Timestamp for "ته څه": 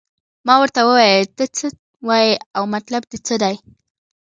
1.37-1.65